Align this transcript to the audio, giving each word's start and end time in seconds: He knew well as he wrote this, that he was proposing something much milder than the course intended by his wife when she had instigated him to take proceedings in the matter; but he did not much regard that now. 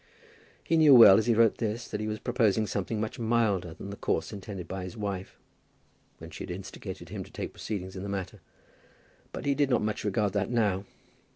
He 0.63 0.77
knew 0.77 0.95
well 0.95 1.19
as 1.19 1.27
he 1.27 1.35
wrote 1.35 1.59
this, 1.59 1.87
that 1.87 1.99
he 1.99 2.07
was 2.07 2.17
proposing 2.17 2.65
something 2.65 2.99
much 2.99 3.19
milder 3.19 3.75
than 3.75 3.91
the 3.91 3.95
course 3.95 4.33
intended 4.33 4.67
by 4.67 4.83
his 4.83 4.97
wife 4.97 5.37
when 6.17 6.31
she 6.31 6.41
had 6.43 6.49
instigated 6.49 7.09
him 7.09 7.23
to 7.23 7.31
take 7.31 7.53
proceedings 7.53 7.95
in 7.95 8.01
the 8.01 8.09
matter; 8.09 8.39
but 9.31 9.45
he 9.45 9.53
did 9.53 9.69
not 9.69 9.83
much 9.83 10.03
regard 10.03 10.33
that 10.33 10.49
now. 10.49 10.85